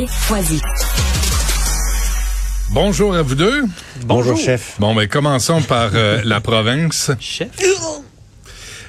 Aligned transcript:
Foisy. 0.00 0.58
Bonjour 2.72 3.14
à 3.14 3.20
vous 3.20 3.34
deux. 3.34 3.64
Bonjour, 4.06 4.38
chef. 4.38 4.76
Bon, 4.78 4.94
ben 4.94 5.06
commençons 5.06 5.60
par 5.60 5.90
euh, 5.92 6.22
la 6.24 6.40
province. 6.40 7.10
Chef? 7.20 7.50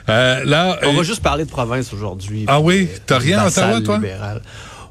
Euh, 0.08 0.46
là, 0.46 0.80
On 0.84 0.94
euh, 0.94 0.98
va 0.98 1.04
juste 1.04 1.22
parler 1.22 1.44
de 1.44 1.50
province 1.50 1.92
aujourd'hui. 1.92 2.46
Ah 2.48 2.62
oui? 2.62 2.88
T'as 3.06 3.18
rien 3.18 3.40
à 3.40 3.48
Ottawa, 3.48 3.82
toi? 3.82 3.96
libérale. 3.96 4.42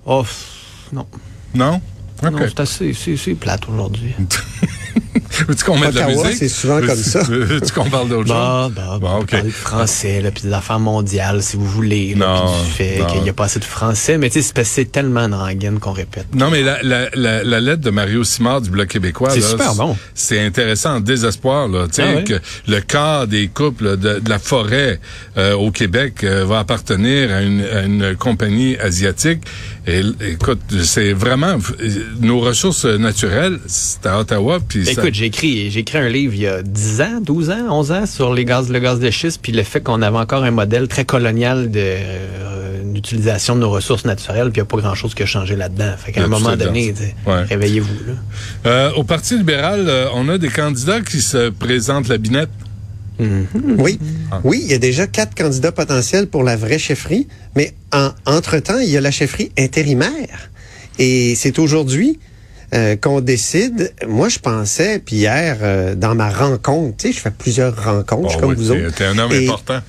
Oh, 0.05 0.23
pff, 0.23 0.91
non? 0.93 1.07
non? 1.55 1.81
OK. 2.23 2.31
Non, 2.31 2.39
c'est 2.47 2.61
assez, 2.61 2.93
c'est, 2.93 3.17
c'est 3.17 3.35
plate 3.35 3.67
aujourd'hui. 3.71 4.15
Veux-tu 5.49 5.65
qu'on 5.65 5.79
mette 5.79 5.95
de 5.95 5.99
la 5.99 6.09
musique? 6.09 6.35
c'est 6.39 6.49
souvent 6.49 6.81
comme 6.81 6.97
ça. 6.97 7.23
Veux-tu 7.23 7.73
qu'on 7.73 7.89
parle 7.91 8.09
d'autre 8.09 8.29
Bah, 8.29 8.65
chose? 8.67 8.75
bah, 8.77 8.99
Bon, 9.01 9.07
bah, 9.09 9.19
OK. 9.21 9.31
parler 9.31 9.49
de 9.49 9.55
français, 9.55 10.21
là, 10.21 10.31
puis 10.31 10.43
des 10.45 10.53
affaires 10.53 10.79
mondiales, 10.81 11.43
si 11.43 11.57
vous 11.57 11.67
voulez. 11.67 12.15
Là, 12.15 12.27
Non, 12.27 12.53
puis 12.53 12.65
du 12.65 12.71
fait 12.73 13.07
qu'il 13.13 13.23
n'y 13.23 13.31
a 13.31 13.33
pas 13.33 13.45
assez 13.45 13.59
de 13.59 13.65
français. 13.65 14.19
Mais 14.19 14.29
tu 14.29 14.35
sais, 14.35 14.43
c'est 14.43 14.55
parce 14.55 14.69
que 14.69 14.75
c'est 14.75 14.93
tellement 14.93 15.29
de 15.29 15.35
rengaine 15.35 15.79
qu'on 15.79 15.93
répète. 15.93 16.27
Non, 16.35 16.51
mais 16.51 16.63
la, 16.63 16.83
la, 16.83 17.09
la, 17.15 17.43
la 17.45 17.61
lettre 17.61 17.83
de 17.83 17.91
Mario 17.91 18.25
Simard 18.25 18.61
du 18.61 18.71
Bloc 18.71 18.89
québécois, 18.89 19.31
C'est 19.31 19.41
super 19.41 19.75
bon. 19.75 19.97
C'est 20.15 20.41
intéressant, 20.41 20.97
en 20.97 21.01
désespoir, 21.01 21.69
là. 21.69 21.87
Tu 21.89 21.95
sais, 21.95 22.03
Ah 22.07 22.15
ouais? 22.17 22.25
que 22.25 22.35
le 22.69 22.81
quart 22.81 23.27
des 23.27 23.49
couples 23.49 23.97
de, 23.97 24.19
de 24.21 24.29
la 24.31 24.39
forêt 24.39 25.01
euh, 25.37 25.55
au 25.55 25.71
Québec 25.71 26.25
euh, 26.25 26.45
va 26.45 26.59
appartenir 26.61 27.33
à 27.33 27.43
une, 27.43 27.63
à 27.65 27.83
une 27.83 28.17
compagnie 28.17 28.77
asiatique. 28.79 29.43
Et 29.87 30.01
écoute, 30.29 30.61
c'est 30.85 31.13
vraiment 31.13 31.57
nos 32.21 32.39
ressources 32.41 32.85
naturelles, 32.85 33.59
c'est 33.67 34.07
à 34.07 34.21
Ottawa, 34.21 34.59
puis 34.67 34.85
ça- 34.87 34.93
Écoute, 34.93 35.13
j'ai 35.23 35.29
écrit, 35.29 35.71
j'ai 35.71 35.81
écrit 35.81 35.99
un 35.99 36.09
livre 36.09 36.35
il 36.35 36.41
y 36.41 36.47
a 36.49 36.63
10 36.65 37.01
ans, 37.01 37.21
12 37.23 37.51
ans, 37.51 37.67
11 37.71 37.93
ans 37.93 38.07
sur 38.07 38.35
les 38.35 38.45
gaz, 38.45 38.69
le 38.71 38.81
gaz 38.81 38.99
de 38.99 39.09
schiste, 39.09 39.39
puis 39.41 39.53
le 39.53 39.63
fait 39.63 39.81
qu'on 39.81 40.03
avait 40.03 40.19
encore 40.19 40.43
un 40.43 40.51
modèle 40.51 40.89
très 40.89 41.05
colonial 41.05 41.71
de 41.71 41.79
euh, 41.81 42.83
d'utilisation 42.93 43.55
de 43.55 43.61
nos 43.61 43.71
ressources 43.71 44.05
naturelles, 44.05 44.51
puis 44.51 44.59
il 44.59 44.63
n'y 44.65 44.67
a 44.67 44.71
pas 44.71 44.79
grand-chose 44.79 45.15
qui 45.15 45.23
a 45.23 45.27
changé 45.27 45.55
là-dedans. 45.55 45.93
Fait 45.97 46.11
qu'à 46.11 46.25
un 46.25 46.27
moment 46.27 46.57
donné, 46.57 46.93
Ouais. 47.25 47.45
réveillez-vous. 47.45 47.95
Là. 48.09 48.13
Euh, 48.67 48.93
au 48.97 49.05
Parti 49.05 49.39
libéral, 49.39 49.85
euh, 49.89 50.07
on 50.13 50.29
a 50.29 50.39
des 50.39 50.49
candidats 50.49 51.01
qui 51.03 51.21
se 51.23 51.51
présentent 51.51 52.09
la 52.09 52.19
binette. 52.19 52.51
Oui. 53.21 54.01
Ah. 54.33 54.41
Oui, 54.43 54.61
il 54.65 54.71
y 54.73 54.75
a 54.75 54.79
déjà 54.79 55.07
quatre 55.07 55.37
candidats 55.37 55.71
potentiels 55.71 56.27
pour 56.27 56.43
la 56.43 56.57
vraie 56.57 56.81
chefferie, 56.81 57.29
mais 57.55 57.75
en, 57.93 58.11
entre-temps, 58.27 58.81
il 58.81 58.89
y 58.91 58.97
a 58.97 59.01
la 59.01 59.13
chefferie 59.13 59.53
intérimaire. 59.57 60.51
Et 60.99 61.37
c'est 61.37 61.61
aujourd'hui 61.61 62.19
euh, 62.75 62.97
qu'on 62.97 63.21
décide. 63.21 63.93
Moi, 64.07 64.29
je 64.29 64.39
pensais, 64.39 64.99
puis 64.99 65.17
hier, 65.17 65.59
euh, 65.63 65.95
dans 65.95 66.15
ma 66.15 66.31
rencontre, 66.31 66.97
tu 66.97 67.09
sais, 67.09 67.13
je 67.13 67.21
fais 67.21 67.31
plusieurs 67.31 67.85
rencontres, 67.85 68.29
je 68.29 68.33
suis 68.33 68.41
comme 68.41 68.55
vous 68.55 68.71
autres. 68.71 68.95
T'es 68.95 69.05
un 69.05 69.19
homme 69.19 69.33
Et 69.33 69.47
important. 69.47 69.81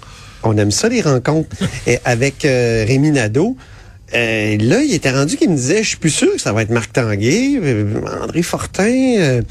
On 0.44 0.58
aime 0.58 0.72
ça, 0.72 0.90
les 0.90 1.02
rencontres. 1.02 1.56
Et 1.88 2.00
avec 2.06 2.46
euh, 2.46 2.84
Rémi 2.88 3.12
Nadeau, 3.12 3.56
euh, 4.14 4.58
là, 4.58 4.82
il 4.82 4.94
était 4.94 5.12
rendu 5.12 5.38
qu'il 5.38 5.50
me 5.50 5.56
disait, 5.56 5.82
je 5.82 5.90
suis 5.90 5.98
plus 5.98 6.12
sûr 6.12 6.32
que 6.34 6.42
ça 6.42 6.54
va 6.54 6.62
être 6.62 6.70
Marc 6.70 6.94
Tanguay, 6.94 7.60
André 8.22 8.44
Fortin, 8.44 8.84
euh, 8.84 9.42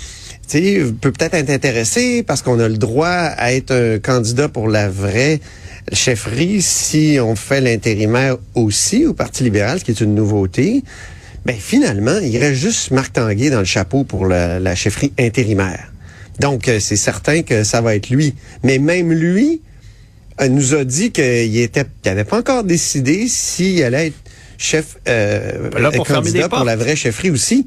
tu 0.48 0.58
sais, 0.58 0.82
peut 1.00 1.10
peut-être 1.10 1.34
être 1.34 1.50
intéressé 1.50 2.22
parce 2.22 2.42
qu'on 2.42 2.60
a 2.60 2.68
le 2.68 2.76
droit 2.76 3.08
à 3.08 3.52
être 3.52 3.72
un 3.72 3.98
candidat 3.98 4.48
pour 4.48 4.68
la 4.68 4.88
vraie 4.88 5.40
chefferie 5.92 6.62
si 6.62 7.18
on 7.20 7.34
fait 7.34 7.60
l'intérimaire 7.60 8.36
aussi 8.54 9.04
au 9.06 9.14
Parti 9.14 9.42
libéral, 9.42 9.80
ce 9.80 9.84
qui 9.84 9.90
est 9.90 10.00
une 10.00 10.14
nouveauté. 10.14 10.84
Ben 11.44 11.56
finalement, 11.58 12.18
il 12.18 12.36
reste 12.38 12.60
juste 12.60 12.90
Marc 12.92 13.14
Tanguay 13.14 13.50
dans 13.50 13.58
le 13.58 13.64
chapeau 13.64 14.04
pour 14.04 14.26
la, 14.26 14.60
la 14.60 14.74
chefferie 14.74 15.12
intérimaire. 15.18 15.92
Donc, 16.40 16.68
euh, 16.68 16.78
c'est 16.80 16.96
certain 16.96 17.42
que 17.42 17.64
ça 17.64 17.80
va 17.80 17.94
être 17.96 18.10
lui. 18.10 18.34
Mais 18.62 18.78
même 18.78 19.12
lui, 19.12 19.60
euh, 20.40 20.48
nous 20.48 20.74
a 20.74 20.84
dit 20.84 21.10
qu'il 21.12 21.56
était, 21.58 21.84
qu'il 22.02 22.10
n'avait 22.12 22.24
pas 22.24 22.38
encore 22.38 22.64
décidé 22.64 23.26
s'il 23.28 23.82
allait 23.82 24.08
être 24.08 24.16
chef 24.56 24.96
euh, 25.08 25.68
Là, 25.78 25.90
pour 25.90 26.06
fermer 26.06 26.26
candidat 26.26 26.48
pour 26.48 26.58
portes. 26.58 26.66
la 26.66 26.76
vraie 26.76 26.96
chefferie 26.96 27.30
aussi. 27.30 27.66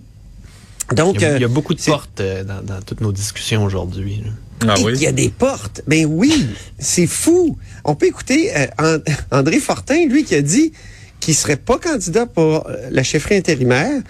Donc, 0.96 1.16
Il 1.18 1.22
y, 1.22 1.26
a, 1.26 1.36
il 1.36 1.42
y 1.42 1.44
a 1.44 1.48
euh, 1.48 1.50
beaucoup 1.50 1.74
de 1.74 1.82
portes 1.82 2.22
euh, 2.22 2.44
dans, 2.44 2.62
dans 2.62 2.82
toutes 2.82 3.02
nos 3.02 3.12
discussions 3.12 3.64
aujourd'hui. 3.66 4.24
Ah 4.68 4.76
oui? 4.84 4.94
qu'il 4.94 5.02
y 5.04 5.08
a 5.08 5.12
des 5.12 5.30
portes. 5.30 5.82
Ben 5.86 6.06
oui, 6.10 6.48
c'est 6.80 7.08
fou. 7.08 7.58
On 7.84 7.96
peut 7.96 8.06
écouter 8.08 8.52
euh, 8.56 8.68
And- 8.80 9.00
André 9.32 9.60
Fortin, 9.60 10.06
lui, 10.08 10.24
qui 10.24 10.34
a 10.36 10.42
dit 10.42 10.72
qu'il 11.20 11.36
serait 11.36 11.58
pas 11.58 11.78
candidat 11.78 12.26
pour 12.26 12.68
euh, 12.68 12.76
la 12.92 13.04
chefferie 13.04 13.36
intérimaire, 13.36 14.02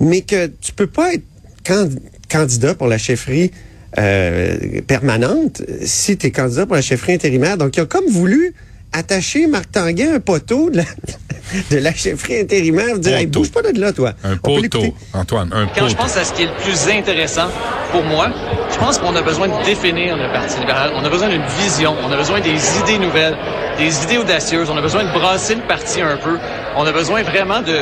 mais 0.00 0.22
que 0.22 0.46
tu 0.46 0.72
peux 0.72 0.86
pas 0.86 1.14
être 1.14 1.24
can- 1.64 1.88
candidat 2.30 2.74
pour 2.74 2.88
la 2.88 2.98
chefferie 2.98 3.50
euh, 3.98 4.80
permanente 4.86 5.62
euh, 5.68 5.78
si 5.82 6.16
tu 6.16 6.26
es 6.28 6.30
candidat 6.30 6.66
pour 6.66 6.76
la 6.76 6.82
chefferie 6.82 7.12
intérimaire. 7.12 7.58
Donc, 7.58 7.76
il 7.76 7.80
a 7.80 7.86
comme 7.86 8.06
voulu 8.08 8.54
attacher 8.92 9.46
Marc 9.46 9.70
Tanguay 9.72 10.08
un 10.14 10.20
poteau 10.20 10.70
de 10.70 10.78
la, 10.78 10.84
de 11.70 11.76
la 11.78 11.92
chefferie 11.94 12.40
intérimaire. 12.40 12.98
Dire, 12.98 13.16
hey, 13.16 13.26
Poteau. 13.26 13.40
bouge 13.40 13.50
pas 13.52 13.62
de 13.62 13.80
là, 13.80 13.92
toi. 13.92 14.12
Un 14.24 14.34
On 14.34 14.60
poteau. 14.60 14.94
Antoine, 15.12 15.50
un 15.52 15.66
Quand 15.66 15.88
je 15.88 15.96
pense 15.96 16.16
à 16.16 16.24
ce 16.24 16.32
qui 16.32 16.42
est 16.42 16.46
le 16.46 16.54
plus 16.62 16.88
intéressant 16.90 17.48
pour 17.90 18.02
moi, 18.04 18.28
je 18.70 18.76
pense 18.78 18.98
qu'on 18.98 19.14
a 19.16 19.22
besoin 19.22 19.48
de 19.48 19.64
définir 19.64 20.16
le 20.16 20.32
Parti 20.32 20.58
libéral. 20.60 20.92
On 20.94 21.04
a 21.04 21.08
besoin 21.08 21.28
d'une 21.28 21.44
vision. 21.60 21.94
On 22.06 22.10
a 22.12 22.16
besoin 22.16 22.40
des 22.40 22.78
idées 22.80 22.98
nouvelles, 22.98 23.36
des 23.78 24.02
idées 24.04 24.18
audacieuses. 24.18 24.70
On 24.70 24.76
a 24.76 24.80
besoin 24.82 25.04
de 25.04 25.12
brasser 25.12 25.54
le 25.54 25.62
parti 25.62 26.00
un 26.00 26.16
peu. 26.16 26.38
On 26.76 26.86
a 26.86 26.92
besoin 26.92 27.22
vraiment 27.22 27.60
de 27.60 27.80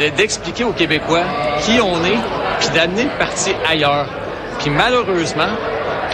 de- 0.00 0.10
d'expliquer 0.16 0.62
aux 0.62 0.72
Québécois 0.72 1.24
qui 1.62 1.80
on 1.80 2.04
est, 2.04 2.18
puis 2.60 2.68
d'amener 2.72 3.02
le 3.04 3.18
parti 3.18 3.50
ailleurs. 3.68 4.06
Puis 4.60 4.70
malheureusement, 4.70 5.48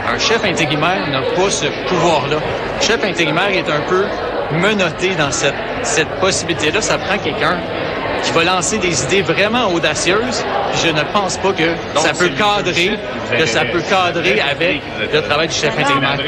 un 0.09 0.19
chef 0.19 0.43
intérimaire 0.43 1.07
n'a 1.11 1.21
pas 1.37 1.51
ce 1.51 1.67
pouvoir-là. 1.89 2.37
Le 2.81 2.83
chef 2.87 3.05
intérimaire 3.05 3.51
est 3.51 3.69
un 3.71 3.83
peu 3.87 4.05
menotté 4.53 5.15
dans 5.17 5.31
cette, 5.31 5.55
cette 5.83 6.09
possibilité-là. 6.21 6.81
Ça 6.81 6.99
prend 6.99 7.19
quelqu'un 7.19 7.59
qui 8.23 8.33
va 8.33 8.45
lancer 8.45 8.79
des 8.79 9.03
idées 9.05 9.23
vraiment 9.23 9.73
audacieuses. 9.73 10.45
Je 10.83 10.89
ne 10.89 11.03
pense 11.13 11.37
pas 11.37 11.53
que 11.53 11.75
ça 12.01 12.13
peut 12.13 12.31
cadrer, 12.37 12.99
que 13.39 13.47
ça 13.47 13.65
peut 13.65 13.83
cadrer 13.89 14.41
avec 14.41 14.81
le 15.13 15.21
travail 15.23 15.49
du 15.49 15.55
chef 15.55 15.79
intérimaire. 15.79 16.19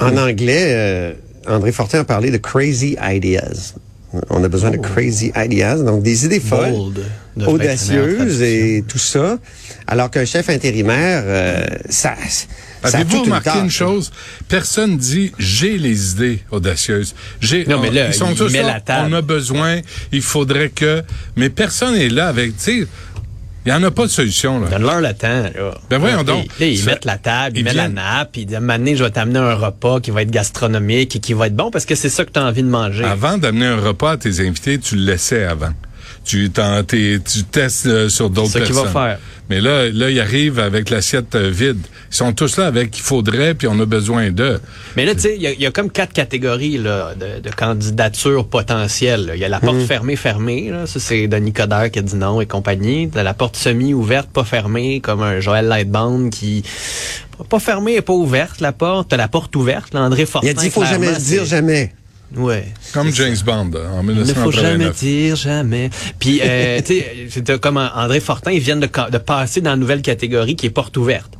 En 0.00 0.16
anglais, 0.16 0.66
euh, 0.68 1.12
André 1.46 1.72
Fortin 1.72 2.00
a 2.00 2.04
parlé 2.04 2.30
de 2.30 2.38
crazy 2.38 2.96
ideas. 3.00 3.74
On 4.28 4.44
a 4.44 4.48
besoin 4.48 4.70
de 4.70 4.76
crazy 4.76 5.32
ideas, 5.34 5.78
donc 5.78 6.02
des 6.02 6.26
idées 6.26 6.40
folles, 6.40 6.72
Bold, 7.36 7.48
audacieuses 7.48 8.42
et 8.42 8.84
tout 8.86 8.98
ça. 8.98 9.38
Alors 9.86 10.10
qu'un 10.10 10.26
chef 10.26 10.50
intérimaire, 10.50 11.22
euh, 11.24 11.64
ça, 11.88 12.14
Avez-vous 12.82 13.18
une 13.18 13.24
remarqué 13.24 13.58
une 13.58 13.70
chose? 13.70 14.10
Personne 14.48 14.96
dit 14.96 15.32
j'ai 15.38 15.78
les 15.78 16.12
idées 16.12 16.42
audacieuses. 16.50 17.14
J'ai, 17.40 17.64
Non, 17.66 17.80
mais 17.80 17.90
là, 17.90 18.08
ils 18.08 18.14
sont 18.14 18.30
il 18.30 18.36
tous 18.36 18.52
là. 18.52 18.80
On 19.06 19.12
a 19.12 19.22
besoin, 19.22 19.80
il 20.10 20.22
faudrait 20.22 20.70
que, 20.70 21.02
mais 21.36 21.50
personne 21.50 21.94
est 21.94 22.08
là 22.08 22.28
avec, 22.28 22.56
tu 22.56 22.82
sais, 22.82 22.88
il 23.64 23.68
y 23.68 23.72
en 23.72 23.82
a 23.84 23.92
pas 23.92 24.06
de 24.06 24.10
solution, 24.10 24.58
là. 24.58 24.68
Donne-leur 24.68 25.00
le 25.00 25.14
temps. 25.14 25.42
Là. 25.42 25.74
Ben 25.88 25.98
voyons 25.98 26.18
Là, 26.18 26.24
donc. 26.24 26.46
Là, 26.58 26.66
ils 26.66 26.84
mettent 26.84 27.04
la 27.04 27.16
table, 27.16 27.58
ils, 27.58 27.64
mettent 27.64 27.74
la 27.74 27.88
nappe, 27.88 28.32
puis 28.32 28.40
ils 28.42 28.46
disent, 28.46 28.58
Mané, 28.58 28.96
je 28.96 29.04
vais 29.04 29.10
t'amener 29.10 29.38
un 29.38 29.54
repas 29.54 30.00
qui 30.00 30.10
va 30.10 30.22
être 30.22 30.32
gastronomique 30.32 31.14
et 31.14 31.20
qui 31.20 31.32
va 31.32 31.46
être 31.46 31.54
bon 31.54 31.70
parce 31.70 31.84
que 31.84 31.94
c'est 31.94 32.08
ça 32.08 32.24
que 32.24 32.32
tu 32.32 32.40
as 32.40 32.44
envie 32.44 32.64
de 32.64 32.68
manger. 32.68 33.04
Avant 33.04 33.38
d'amener 33.38 33.66
un 33.66 33.80
repas 33.80 34.12
à 34.12 34.16
tes 34.16 34.40
invités, 34.40 34.78
tu 34.78 34.96
le 34.96 35.04
laissais 35.04 35.44
avant. 35.44 35.70
Tu, 36.24 36.50
tu 36.52 37.42
testes 37.50 37.86
euh, 37.86 38.08
sur 38.08 38.30
d'autres 38.30 38.46
C'est 38.52 38.60
ça 38.60 38.64
qu'il 38.64 38.74
personnes. 38.74 38.92
va 38.92 39.06
faire. 39.08 39.18
Mais 39.50 39.60
là, 39.60 39.88
là, 39.92 40.08
il 40.08 40.20
arrive 40.20 40.60
avec 40.60 40.88
l'assiette 40.88 41.34
euh, 41.34 41.50
vide. 41.50 41.78
Ils 42.10 42.16
sont 42.16 42.32
tous 42.32 42.56
là 42.58 42.66
avec 42.66 42.96
il 42.96 43.02
faudrait, 43.02 43.54
puis 43.54 43.66
on 43.66 43.78
a 43.80 43.84
besoin 43.86 44.30
d'eux. 44.30 44.60
Mais 44.96 45.04
là, 45.04 45.14
tu 45.14 45.22
sais, 45.22 45.34
il 45.36 45.42
y, 45.42 45.46
a- 45.48 45.52
il 45.52 45.60
y 45.60 45.66
a 45.66 45.70
comme 45.72 45.90
quatre 45.90 46.12
catégories 46.12 46.78
là, 46.78 47.14
de, 47.18 47.40
de 47.40 47.50
candidatures 47.54 48.46
potentielles. 48.46 49.26
là. 49.26 49.34
Il 49.34 49.40
y 49.40 49.44
a 49.44 49.48
la 49.48 49.58
porte 49.60 49.80
fermée, 49.80 50.14
fermée. 50.16 50.70
Là. 50.70 50.86
Ça, 50.86 51.00
c'est 51.00 51.26
Denis 51.26 51.52
Coderre 51.52 51.90
qui 51.90 51.98
a 51.98 52.02
dit 52.02 52.14
non 52.14 52.40
et 52.40 52.46
compagnie. 52.46 53.10
T'as 53.12 53.24
la 53.24 53.34
porte 53.34 53.56
semi-ouverte, 53.56 54.30
pas 54.30 54.44
fermée, 54.44 55.00
comme 55.00 55.22
un 55.22 55.40
Joël 55.40 55.66
Lightband 55.66 56.30
qui... 56.30 56.62
Pas 57.48 57.58
fermée 57.58 57.96
et 57.96 58.02
pas 58.02 58.12
ouverte, 58.12 58.60
la 58.60 58.72
porte. 58.72 59.08
T'as 59.08 59.16
la 59.16 59.26
porte 59.26 59.56
ouverte, 59.56 59.92
là, 59.94 60.02
André 60.02 60.24
Fortin. 60.26 60.46
Il 60.46 60.50
a 60.50 60.54
dit, 60.54 60.66
il 60.66 60.70
faut 60.70 60.84
jamais 60.84 61.12
se 61.14 61.20
dire 61.20 61.44
jamais. 61.44 61.92
Ouais. 62.36 62.66
Comme 62.92 63.12
James 63.12 63.36
Bond 63.44 63.70
euh, 63.74 63.88
en 63.90 64.02
Il 64.08 64.14
ne 64.14 64.24
faut 64.24 64.50
jamais 64.50 64.78
1989. 64.90 64.98
dire 64.98 65.36
jamais. 65.36 65.90
Puis, 66.18 66.40
euh, 66.42 66.80
tu 66.84 66.86
sais, 66.86 67.26
c'était 67.30 67.58
comme 67.58 67.76
André 67.76 68.20
Fortin, 68.20 68.52
ils 68.52 68.60
viennent 68.60 68.80
de, 68.80 68.88
de 69.10 69.18
passer 69.18 69.60
dans 69.60 69.70
la 69.70 69.76
nouvelle 69.76 70.02
catégorie 70.02 70.56
qui 70.56 70.66
est 70.66 70.70
porte 70.70 70.96
ouverte. 70.96 71.32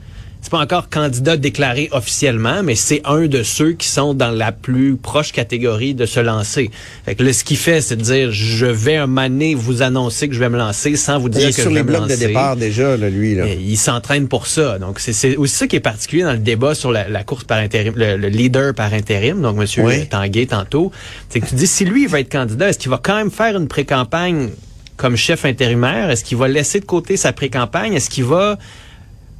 C'est 0.42 0.50
pas 0.50 0.58
encore 0.58 0.90
candidat 0.90 1.36
déclaré 1.36 1.88
officiellement, 1.92 2.62
mais 2.64 2.74
c'est 2.74 3.00
un 3.04 3.26
de 3.26 3.42
ceux 3.44 3.72
qui 3.72 3.86
sont 3.86 4.12
dans 4.12 4.32
la 4.32 4.50
plus 4.52 4.96
proche 4.96 5.30
catégorie 5.32 5.94
de 5.94 6.04
se 6.04 6.18
lancer. 6.20 6.70
Fait 7.04 7.14
que 7.14 7.22
là, 7.22 7.32
ce 7.32 7.44
qu'il 7.44 7.56
fait, 7.56 7.80
c'est 7.80 7.94
de 7.96 8.02
dire, 8.02 8.32
je 8.32 8.66
vais 8.66 8.96
un 8.96 9.06
mané 9.06 9.54
vous 9.54 9.82
annoncer 9.82 10.28
que 10.28 10.34
je 10.34 10.40
vais 10.40 10.48
me 10.48 10.58
lancer 10.58 10.96
sans 10.96 11.18
vous 11.20 11.28
Il 11.28 11.34
dire 11.34 11.46
est 11.48 11.50
que 11.50 11.62
sur 11.62 11.64
je 11.64 11.68
les 11.70 11.74
vais 11.76 11.82
me 11.92 11.96
blocs 11.96 12.08
de 12.10 12.16
départ 12.16 12.56
déjà, 12.56 12.96
là, 12.96 13.08
lui. 13.08 13.36
Là. 13.36 13.46
Il 13.46 13.76
s'entraîne 13.78 14.26
pour 14.26 14.48
ça. 14.48 14.78
Donc, 14.80 14.98
c'est- 14.98 15.12
c'est 15.12 15.36
aussi 15.36 15.54
ça 15.54 15.66
qui 15.68 15.76
est 15.76 15.80
particulier 15.80 16.24
dans 16.24 16.32
le 16.32 16.38
débat 16.38 16.74
sur 16.74 16.90
la, 16.90 17.08
la 17.08 17.22
course 17.22 17.44
par 17.44 17.58
intérim, 17.58 17.94
le, 17.96 18.16
le 18.16 18.28
leader 18.28 18.74
par 18.74 18.92
intérim, 18.92 19.40
donc 19.40 19.56
Monsieur 19.56 19.84
Oui. 19.84 20.08
Tanguay 20.08 20.46
tantôt. 20.46 20.90
C'est 21.28 21.38
que 21.40 21.46
tu 21.46 21.54
dis, 21.54 21.66
si 21.68 21.84
lui, 21.84 22.02
il 22.02 22.08
va 22.08 22.18
être 22.18 22.32
candidat, 22.32 22.68
est-ce 22.70 22.78
qu'il 22.80 22.90
va 22.90 22.98
quand 23.00 23.14
même 23.16 23.30
faire 23.30 23.56
une 23.56 23.68
pré-campagne 23.68 24.48
comme 24.96 25.16
chef 25.16 25.44
intérimaire? 25.44 26.10
Est-ce 26.10 26.24
qu'il 26.24 26.36
va 26.36 26.48
laisser 26.48 26.80
de 26.80 26.84
côté 26.84 27.16
sa 27.16 27.32
pré-campagne? 27.32 27.94
Est-ce 27.94 28.10
qu'il 28.10 28.24
va 28.24 28.58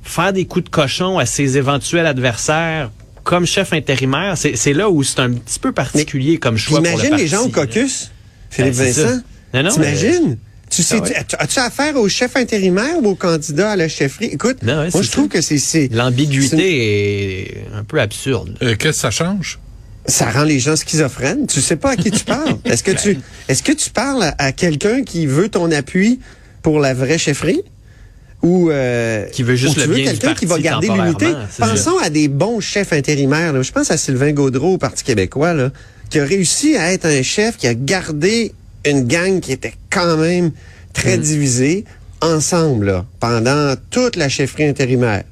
faire 0.02 0.32
des 0.32 0.44
coups 0.46 0.64
de 0.66 0.70
cochon 0.70 1.18
à 1.18 1.26
ses 1.26 1.56
éventuels 1.58 2.06
adversaires 2.06 2.90
comme 3.24 3.46
chef 3.46 3.72
intérimaire? 3.72 4.36
C'est 4.36 4.56
c'est 4.56 4.72
là 4.72 4.90
où 4.90 5.02
c'est 5.02 5.20
un 5.20 5.32
petit 5.32 5.58
peu 5.58 5.72
particulier 5.72 6.38
comme 6.38 6.56
choix 6.56 6.78
pour 6.82 6.86
le 6.88 6.92
imagine 7.06 7.16
les 7.16 7.26
gens 7.28 7.42
au 7.44 7.48
caucus, 7.48 8.10
Philippe 8.50 8.74
Ben, 8.76 8.84
c'est 8.86 8.92
ça. 8.92 9.06
Vincent? 9.08 9.22
Non, 9.54 9.62
non, 9.64 9.70
T'imagines? 9.70 10.38
Tu 10.70 10.82
sais, 10.82 10.96
Ah 10.98 11.02
ouais. 11.02 11.24
tu- 11.28 11.36
as-tu 11.38 11.58
affaire 11.58 11.96
au 11.96 12.08
chef 12.08 12.34
intérimaire 12.36 12.96
ou 13.02 13.08
au 13.08 13.14
candidat 13.14 13.72
à 13.72 13.76
la 13.76 13.88
chefferie? 13.88 14.30
Écoute, 14.32 14.62
Non, 14.62 14.78
ouais, 14.80 14.88
moi, 14.94 15.02
je 15.02 15.10
trouve 15.10 15.28
que 15.28 15.42
c'est, 15.42 15.58
c'est, 15.58 15.88
L'ambiguïté 15.92 17.42
est 17.42 17.64
un 17.74 17.84
peu 17.84 18.00
absurde. 18.00 18.56
Euh, 18.62 18.74
Qu'est-ce 18.76 18.78
que 18.78 18.92
ça 18.92 19.10
change? 19.10 19.58
ça 20.06 20.30
rend 20.30 20.42
les 20.44 20.58
gens 20.58 20.74
schizophrènes. 20.74 21.46
Tu 21.46 21.60
sais 21.60 21.76
pas 21.76 21.90
à 21.90 21.96
qui 21.96 22.10
tu 22.10 22.24
parles. 22.24 22.56
Est-ce 22.64 22.82
que 22.82 22.90
tu, 22.90 23.18
est-ce 23.48 23.62
que 23.62 23.70
tu 23.72 23.90
parles 23.90 24.22
à, 24.24 24.34
à 24.38 24.52
quelqu'un 24.52 25.04
qui 25.04 25.26
veut 25.26 25.48
ton 25.48 25.70
appui 25.70 26.18
pour 26.62 26.80
la 26.80 26.92
vraie 26.94 27.18
chefferie? 27.18 27.60
Ou 28.42 28.70
euh, 28.70 29.24
Qui 29.30 29.42
veut 29.44 29.54
juste 29.54 29.76
ou 29.76 29.80
tu 29.80 29.86
le 29.86 29.86
veux 29.86 29.94
bien 30.02 30.12
du 30.12 30.18
quelqu'un 30.18 30.34
qui 30.34 30.46
va 30.46 30.58
garder 30.58 30.88
l'unité. 30.88 31.26
ça. 31.50 31.66
Pensons 31.66 31.96
à 31.98 32.10
des 32.10 32.26
bons 32.28 32.58
chefs 32.60 32.92
intérimaires. 32.92 33.52
là. 33.52 33.62
Je 33.62 33.70
pense 33.72 33.90
à 33.92 33.96
Sylvain 33.96 34.32
Gaudreau 34.32 34.74
au 34.74 34.78
Parti 34.78 35.04
québécois, 35.04 35.54
là, 35.54 35.70
qui 36.10 36.18
a 36.18 36.24
réussi 36.24 36.76
à 36.76 36.92
être 36.92 37.06
un 37.06 37.22
chef 37.22 37.56
qui 37.56 37.66
a 37.68 37.74
gardé 37.74 38.52
une 38.84 39.06
gang 39.06 39.38
qui 39.40 39.52
était 39.52 39.74
quand 39.90 40.16
même 40.16 40.50
très 40.92 41.16
Mm. 41.18 41.20
divisée 41.20 41.84
ensemble 42.20 42.86
là, 42.86 43.06
pendant 43.20 43.74
toute 43.90 44.16
la 44.16 44.28
chefferie 44.28 44.64
intérimaire. 44.64 45.22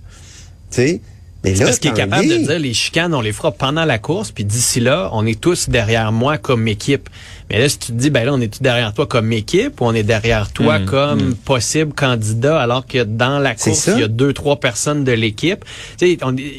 Tu 0.70 0.76
sais? 0.76 1.00
Mais 1.42 1.54
là, 1.54 1.64
Parce 1.66 1.78
qu'il 1.78 1.90
est 1.90 1.94
capable 1.94 2.28
de 2.28 2.36
dire 2.36 2.58
les 2.58 2.74
chicanes, 2.74 3.14
on 3.14 3.22
les 3.22 3.32
fera 3.32 3.50
pendant 3.50 3.86
la 3.86 3.98
course, 3.98 4.30
puis 4.30 4.44
d'ici 4.44 4.78
là, 4.78 5.08
on 5.12 5.24
est 5.26 5.40
tous 5.40 5.70
derrière 5.70 6.12
moi 6.12 6.36
comme 6.36 6.68
équipe. 6.68 7.08
Mais 7.48 7.58
là, 7.58 7.68
si 7.68 7.78
tu 7.78 7.86
te 7.88 7.92
dis, 7.92 8.10
ben 8.10 8.24
là, 8.26 8.34
on 8.34 8.40
est 8.40 8.52
tous 8.52 8.62
derrière 8.62 8.92
toi 8.92 9.06
comme 9.06 9.32
équipe 9.32 9.80
ou 9.80 9.86
on 9.86 9.94
est 9.94 10.02
derrière 10.02 10.52
toi 10.52 10.78
comme 10.80 11.34
possible 11.34 11.94
candidat, 11.94 12.60
alors 12.60 12.86
que 12.86 13.02
dans 13.04 13.38
la 13.38 13.54
course, 13.54 13.88
il 13.94 14.00
y 14.00 14.04
a 14.04 14.08
deux, 14.08 14.32
trois 14.34 14.60
personnes 14.60 15.02
de 15.02 15.12
l'équipe? 15.12 15.64
Tu 15.98 16.06
sais, 16.14 16.18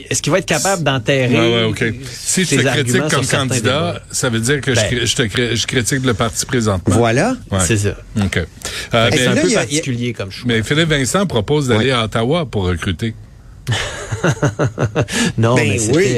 est-ce 0.09 0.21
qu'il 0.21 0.31
va 0.31 0.39
être 0.39 0.47
capable 0.47 0.83
d'enterrer 0.83 1.29
Ouais, 1.29 1.53
ouais, 1.53 1.63
OK. 1.65 1.83
Si 2.11 2.43
je 2.45 2.55
te 2.55 2.61
critique 2.61 3.07
comme 3.09 3.25
candidat, 3.27 4.01
ça 4.11 4.29
veut 4.29 4.39
dire 4.39 4.61
que 4.61 4.73
je 4.73 4.81
Ben. 4.81 5.05
je, 5.05 5.15
te 5.15 5.55
je 5.55 5.67
critique 5.67 6.03
le 6.05 6.13
parti 6.15 6.45
présentement. 6.45 6.95
Voilà. 6.95 7.35
Ouais. 7.51 7.59
C'est 7.61 7.77
ça. 7.77 7.95
OK. 8.17 8.37
Euh, 8.93 9.09
C'est 9.13 9.27
un 9.27 9.35
là, 9.35 9.41
peu 9.43 9.51
a- 9.51 9.53
particulier 9.59 10.13
comme 10.13 10.31
choix? 10.31 10.45
mais 10.47 10.63
Philippe 10.63 10.89
Vincent 10.89 11.25
propose 11.27 11.67
d'aller 11.67 11.91
à 11.91 12.03
Ottawa 12.05 12.45
pour 12.45 12.63
recruter. 12.63 13.13
Non, 15.37 15.55
Ben 15.55 15.69
mais 15.69 15.95
oui. 15.95 16.15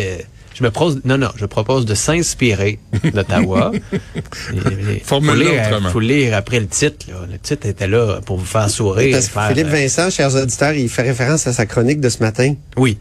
Je 0.55 0.63
me 0.63 0.69
propose, 0.69 1.01
non, 1.03 1.17
non, 1.17 1.29
je 1.35 1.45
propose 1.47 1.85
de 1.85 1.95
s'inspirer 1.95 2.77
d'Ottawa. 3.11 3.71
Il 4.53 4.99
faut 5.03 5.19
lire, 5.19 5.63
autrement. 5.67 5.89
faut 5.89 5.99
lire 5.99 6.35
après 6.35 6.59
le 6.59 6.67
titre. 6.67 7.07
Là. 7.09 7.15
Le 7.31 7.39
titre 7.39 7.65
était 7.67 7.87
là 7.87 8.19
pour 8.23 8.37
vous 8.37 8.45
faire 8.45 8.69
sourire. 8.69 9.15
Parce 9.15 9.27
que 9.27 9.33
faire, 9.33 9.47
Philippe 9.49 9.67
euh, 9.67 9.81
Vincent, 9.81 10.09
chers 10.11 10.35
auditeurs, 10.35 10.73
il 10.73 10.89
fait 10.89 11.01
référence 11.01 11.47
à 11.47 11.53
sa 11.53 11.65
chronique 11.65 11.99
de 12.01 12.09
ce 12.09 12.19
matin. 12.19 12.53
oui, 12.77 12.99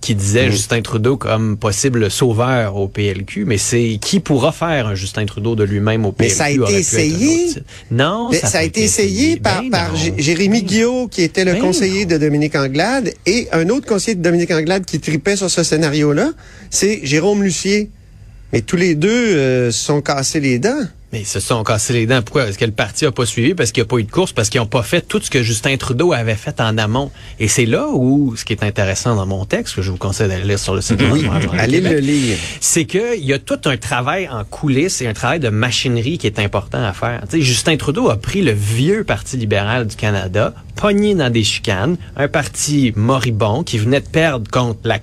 qui 0.00 0.14
disait 0.14 0.50
Justin 0.50 0.80
Trudeau 0.82 1.16
comme 1.16 1.56
possible 1.56 2.10
sauveur 2.10 2.76
au 2.76 2.88
PLQ, 2.88 3.44
mais 3.44 3.58
c'est 3.58 3.98
qui 4.00 4.20
pourra 4.20 4.52
faire 4.52 4.86
un 4.86 4.94
Justin 4.94 5.26
Trudeau 5.26 5.56
de 5.56 5.64
lui-même 5.64 6.06
au 6.06 6.12
PLQ? 6.12 6.30
Mais 6.30 6.34
ça 6.34 6.44
a 6.44 6.50
été 6.50 6.74
essayé. 6.78 7.50
Non, 7.90 8.28
Mais 8.30 8.38
ça, 8.38 8.46
ça, 8.46 8.58
a 8.58 8.62
été 8.62 8.82
essayé 8.82 9.36
par, 9.38 9.62
Ben 9.62 9.70
par 9.70 9.96
Jérémy 9.96 10.62
Guillaume, 10.62 11.08
qui 11.08 11.22
était 11.22 11.44
le 11.44 11.52
Ben 11.54 11.60
conseiller 11.60 12.04
non. 12.04 12.12
de 12.12 12.18
Dominique 12.18 12.54
Anglade, 12.54 13.12
et 13.26 13.48
un 13.52 13.68
autre 13.68 13.86
conseiller 13.86 14.14
de 14.14 14.22
Dominique 14.22 14.50
Anglade 14.50 14.84
qui 14.84 15.00
tripait 15.00 15.36
sur 15.36 15.50
ce 15.50 15.62
scénario-là, 15.62 16.30
c'est 16.70 17.00
Jérôme 17.02 17.42
Lucier. 17.42 17.90
Mais 18.52 18.62
tous 18.62 18.76
les 18.76 18.94
deux 18.94 19.10
euh, 19.10 19.70
se 19.70 19.84
sont 19.84 20.00
cassés 20.00 20.40
les 20.40 20.58
dents. 20.58 20.86
Mais 21.12 21.20
ils 21.20 21.26
se 21.26 21.40
sont 21.40 21.62
cassés 21.64 21.94
les 21.94 22.06
dents. 22.06 22.20
Pourquoi? 22.20 22.48
Est-ce 22.48 22.58
que 22.58 22.66
le 22.66 22.70
parti 22.72 23.06
a 23.06 23.12
pas 23.12 23.24
suivi? 23.24 23.54
Parce 23.54 23.72
qu'il 23.72 23.82
n'y 23.82 23.86
a 23.86 23.88
pas 23.88 23.96
eu 23.96 24.04
de 24.04 24.10
course? 24.10 24.32
Parce 24.32 24.50
qu'ils 24.50 24.60
n'ont 24.60 24.66
pas 24.66 24.82
fait 24.82 25.00
tout 25.00 25.20
ce 25.22 25.30
que 25.30 25.42
Justin 25.42 25.76
Trudeau 25.78 26.12
avait 26.12 26.34
fait 26.34 26.60
en 26.60 26.76
amont. 26.76 27.10
Et 27.40 27.48
c'est 27.48 27.64
là 27.64 27.88
où, 27.88 28.36
ce 28.36 28.44
qui 28.44 28.52
est 28.52 28.62
intéressant 28.62 29.16
dans 29.16 29.24
mon 29.24 29.46
texte, 29.46 29.76
que 29.76 29.82
je 29.82 29.90
vous 29.90 29.96
conseille 29.96 30.28
d'aller 30.28 30.44
lire 30.44 30.58
sur 30.58 30.74
le 30.74 30.82
site 30.82 30.98
de 30.98 31.06
Oui, 31.06 31.26
allez 31.58 31.80
le 31.80 31.98
lire. 31.98 32.36
c'est 32.60 32.84
qu'il 32.84 33.24
y 33.24 33.32
a 33.32 33.38
tout 33.38 33.60
un 33.64 33.78
travail 33.78 34.28
en 34.28 34.44
coulisses 34.44 35.00
et 35.00 35.06
un 35.06 35.14
travail 35.14 35.40
de 35.40 35.48
machinerie 35.48 36.18
qui 36.18 36.26
est 36.26 36.38
important 36.38 36.84
à 36.84 36.92
faire. 36.92 37.24
Justin 37.32 37.78
Trudeau 37.78 38.10
a 38.10 38.16
pris 38.18 38.42
le 38.42 38.52
vieux 38.52 39.02
Parti 39.04 39.38
libéral 39.38 39.86
du 39.86 39.96
Canada, 39.96 40.52
pogné 40.76 41.14
dans 41.14 41.30
des 41.30 41.44
chicanes, 41.44 41.96
un 42.16 42.28
parti 42.28 42.92
moribond 42.96 43.62
qui 43.62 43.78
venait 43.78 44.00
de 44.00 44.08
perdre 44.08 44.50
contre 44.50 44.80
la 44.84 44.98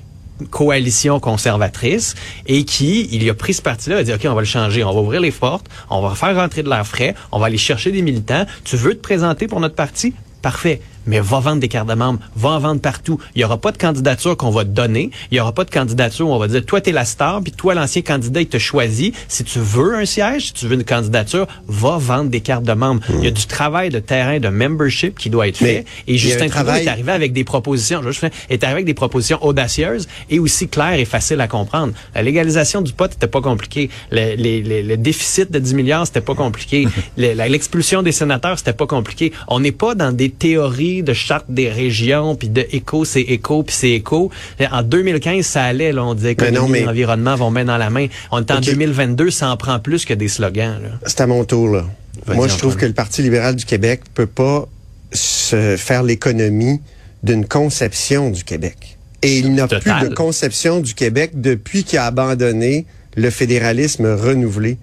coalition 0.50 1.20
conservatrice 1.20 2.16
et 2.48 2.66
qui, 2.66 3.08
il 3.12 3.24
y 3.24 3.30
a 3.30 3.34
pris 3.34 3.54
ce 3.54 3.62
parti-là, 3.62 3.98
il 3.98 4.00
a 4.00 4.04
dit, 4.04 4.14
OK, 4.14 4.30
on 4.30 4.36
va 4.36 4.42
le 4.42 4.48
changer, 4.48 4.84
on 4.84 4.94
va 4.94 5.00
ouvrir 5.00 5.22
les 5.22 5.32
portes, 5.32 5.68
on 5.90 6.02
va 6.02 6.16
faire 6.16 6.36
rentrer 6.36 6.64
de 6.64 6.70
l'air 6.70 6.86
frais, 6.86 7.16
on 7.32 7.40
va 7.40 7.48
aller 7.48 7.58
chercher 7.58 7.92
des 7.92 8.02
militants. 8.02 8.46
Tu 8.64 8.76
veux 8.76 8.96
te 8.96 9.02
présenter 9.02 9.48
pour 9.48 9.60
notre 9.60 9.76
parti? 9.76 10.14
Parfait. 10.42 10.82
Mais 11.08 11.20
va 11.20 11.40
vendre 11.40 11.60
des 11.60 11.68
cartes 11.68 11.88
de 11.88 11.94
membres, 11.94 12.20
va 12.36 12.50
en 12.50 12.60
vendre 12.60 12.82
partout. 12.82 13.20
Il 13.36 13.40
n'y 13.40 13.44
aura 13.46 13.58
pas 13.58 13.72
de 13.72 13.78
candidature 13.78 14.36
qu'on 14.38 14.50
va 14.50 14.64
te 14.64 14.70
donner. 14.70 15.12
Il 15.32 15.36
n'y 15.36 15.40
aura 15.40 15.52
pas 15.54 15.64
de 15.66 15.70
candidature 15.70 16.28
où 16.28 16.34
on 16.34 16.38
va 16.40 16.48
dire, 16.48 16.66
toi, 16.66 16.82
t'es 16.82 16.92
la 16.92 17.06
star, 17.06 17.42
puis 17.42 17.52
toi, 17.52 17.74
l'ancien 17.76 18.02
candidat, 18.02 18.42
il 18.42 18.48
te 18.48 18.58
choisit. 18.58 19.16
Si 19.28 19.44
tu 19.44 19.60
veux 19.60 19.96
un 19.96 20.06
siège, 20.06 20.48
si 20.48 20.54
tu 20.54 20.68
veux 20.68 20.76
une 20.76 20.84
candidature, 20.84 21.48
va 21.68 21.98
vendre 21.98 22.30
des 22.30 22.42
cartes 22.42 22.64
de 22.64 22.74
membres. 22.74 23.02
Il 23.20 23.24
y 23.24 23.28
a 23.28 23.32
du 23.32 23.46
travail 23.46 23.90
de 23.90 24.00
terrain, 24.00 24.40
de 24.40 24.50
membership 24.50 25.18
qui 25.18 25.30
doit 25.30 25.48
être 25.48 25.62
Mais 25.62 25.68
fait. 25.78 25.86
Et 26.08 26.18
Justin 26.18 26.46
un 26.46 26.50
Trudeau 26.50 26.66
travail- 26.66 26.86
est 26.86 26.90
arrivé 26.90 27.12
avec 27.12 27.34
des 27.34 27.44
propositions, 27.44 28.02
je 28.04 28.12
finir, 28.12 28.32
est 28.50 28.64
arrivé 28.64 28.76
avec 28.78 28.86
des 28.86 28.94
propositions 28.94 29.44
audacieuses 29.44 30.08
et 30.30 30.40
aussi 30.40 30.68
claires 30.68 31.00
et 31.00 31.06
faciles 31.06 31.42
à 31.42 31.48
comprendre. 31.48 31.94
La 32.14 32.24
légalisation 32.24 32.82
du 32.82 32.94
pot 32.94 33.10
n'était 33.12 33.28
pas 33.28 33.42
compliqué. 33.42 33.90
Le, 34.12 34.36
les- 34.36 34.62
les- 34.62 34.84
le 34.84 34.98
déficit 34.98 35.52
de 35.52 35.60
10 35.60 35.74
milliards, 35.76 36.06
c'était 36.08 36.22
pas 36.22 36.36
compliqué. 36.36 36.88
L'expulsion 37.18 38.02
des 38.04 38.12
sénateurs, 38.12 38.58
c'était 38.58 38.74
pas 38.74 38.88
compliqué. 38.88 39.32
On 39.48 39.60
n'est 39.60 39.72
pas 39.72 39.96
dans 39.96 40.12
des 40.12 40.30
théories 40.30 40.95
de 41.04 41.14
charte 41.14 41.46
des 41.50 41.70
régions, 41.70 42.36
puis 42.36 42.50
de 42.50 42.66
éco, 42.72 43.06
c'est 43.06 43.22
éco, 43.22 43.64
puis 43.64 43.76
c'est 43.76 43.92
éco. 43.92 44.32
En 44.72 44.84
2015, 44.84 45.46
ça 45.46 45.64
allait, 45.64 45.92
là, 45.92 46.04
on 46.04 46.14
disait 46.14 46.32
économie 46.34 46.72
mais- 46.72 46.82
et 46.82 46.88
environnement 46.88 47.36
vont 47.36 47.52
main 47.52 47.66
dans 47.66 47.78
la 47.78 47.90
main. 47.90 48.08
On 48.32 48.40
est 48.40 48.52
en 48.52 48.58
Ok. 48.58 48.66
2022, 48.66 49.32
ça 49.32 49.50
en 49.50 49.58
prend 49.58 49.80
plus 49.80 50.06
que 50.06 50.14
des 50.14 50.28
slogans. 50.28 50.80
C'est 51.06 51.22
à 51.22 51.28
mon 51.28 51.44
tour, 51.46 51.70
là. 51.70 51.86
Moi, 52.34 52.48
je 52.48 52.58
trouve 52.58 52.76
que 52.76 52.86
le 52.86 52.94
Parti 52.94 53.22
libéral 53.22 53.56
du 53.56 53.66
Québec 53.66 54.02
peut 54.14 54.26
pas 54.26 54.68
se 55.12 55.76
faire 55.78 56.04
l'économie 56.04 56.80
d'une 57.24 57.46
conception 57.46 58.30
du 58.32 58.44
Québec. 58.44 58.98
Et 59.22 59.40
il 59.40 59.54
n'a 59.56 59.68
plus 59.68 59.80
de 60.10 60.14
conception 60.14 60.80
du 60.80 60.94
Québec 60.94 61.32
depuis 61.36 61.84
qu'il 61.84 61.98
a 62.00 62.06
abandonné 62.06 62.86
le 63.16 63.30
fédéralisme 63.30 64.06
renouvelé. 64.14 64.78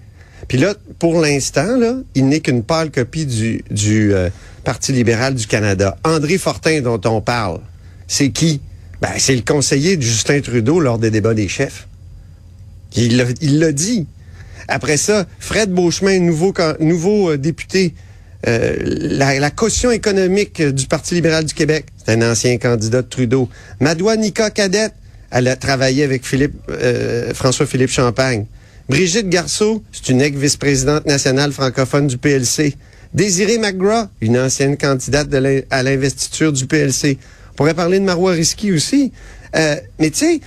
Puis 0.47 0.57
là, 0.57 0.75
pour 0.99 1.19
l'instant, 1.19 1.77
là, 1.77 1.95
il 2.15 2.27
n'est 2.27 2.39
qu'une 2.39 2.63
pâle 2.63 2.91
copie 2.91 3.25
du, 3.25 3.63
du 3.71 4.13
euh, 4.13 4.29
Parti 4.63 4.91
libéral 4.91 5.35
du 5.35 5.47
Canada. 5.47 5.97
André 6.03 6.37
Fortin, 6.37 6.81
dont 6.81 7.01
on 7.05 7.21
parle, 7.21 7.59
c'est 8.07 8.29
qui? 8.29 8.61
Ben, 9.01 9.11
c'est 9.17 9.35
le 9.35 9.41
conseiller 9.41 9.97
de 9.97 10.01
Justin 10.01 10.41
Trudeau 10.41 10.79
lors 10.79 10.97
des 10.97 11.11
débats 11.11 11.33
des 11.33 11.47
chefs. 11.47 11.87
Il 12.95 13.17
l'a 13.17 13.25
il 13.41 13.73
dit. 13.73 14.07
Après 14.67 14.97
ça, 14.97 15.25
Fred 15.39 15.71
Beauchemin, 15.71 16.19
nouveau, 16.19 16.53
nouveau 16.79 17.31
euh, 17.31 17.37
député, 17.37 17.95
euh, 18.47 18.75
la, 18.81 19.39
la 19.39 19.51
caution 19.51 19.91
économique 19.91 20.59
euh, 20.59 20.71
du 20.71 20.85
Parti 20.85 21.15
libéral 21.15 21.45
du 21.45 21.53
Québec, 21.53 21.85
c'est 21.97 22.13
un 22.13 22.31
ancien 22.31 22.57
candidat 22.57 23.01
de 23.01 23.07
Trudeau. 23.07 23.49
Madoua 23.79 24.17
Nika 24.17 24.49
Cadette, 24.49 24.93
elle 25.31 25.47
a 25.47 25.55
travaillé 25.55 26.03
avec 26.03 26.25
Philippe, 26.25 26.53
euh, 26.69 27.33
François-Philippe 27.33 27.89
Champagne. 27.89 28.45
Brigitte 28.89 29.29
Garceau, 29.29 29.81
c'est 29.93 30.09
une 30.09 30.21
ex-vice-présidente 30.21 31.05
nationale 31.05 31.53
francophone 31.53 32.07
du 32.07 32.17
PLC. 32.17 32.75
Désirée 33.13 33.57
McGraw, 33.57 34.07
une 34.19 34.37
ancienne 34.37 34.75
candidate 34.75 35.33
à 35.69 35.83
l'investiture 35.83 36.51
du 36.51 36.65
PLC. 36.65 37.17
On 37.51 37.55
pourrait 37.55 37.75
parler 37.75 37.99
de 37.99 38.03
Marois 38.03 38.33
Risky 38.33 38.73
aussi. 38.73 39.13
Euh, 39.55 39.75
mais 39.99 40.09
tu 40.09 40.17
sais, 40.17 40.41